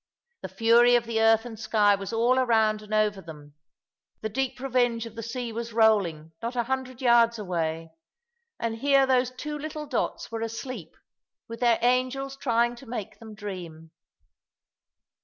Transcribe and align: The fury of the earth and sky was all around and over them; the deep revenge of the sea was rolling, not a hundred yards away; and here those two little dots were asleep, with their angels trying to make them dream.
The 0.41 0.47
fury 0.49 0.95
of 0.95 1.05
the 1.05 1.21
earth 1.21 1.45
and 1.45 1.59
sky 1.59 1.93
was 1.93 2.11
all 2.11 2.39
around 2.39 2.81
and 2.81 2.91
over 2.91 3.21
them; 3.21 3.53
the 4.21 4.29
deep 4.29 4.59
revenge 4.59 5.05
of 5.05 5.13
the 5.13 5.21
sea 5.21 5.53
was 5.53 5.73
rolling, 5.73 6.31
not 6.41 6.55
a 6.55 6.63
hundred 6.63 7.03
yards 7.03 7.37
away; 7.37 7.91
and 8.59 8.77
here 8.77 9.05
those 9.05 9.29
two 9.29 9.55
little 9.59 9.85
dots 9.85 10.31
were 10.31 10.41
asleep, 10.41 10.97
with 11.47 11.59
their 11.59 11.77
angels 11.83 12.35
trying 12.35 12.75
to 12.77 12.87
make 12.87 13.19
them 13.19 13.35
dream. 13.35 13.91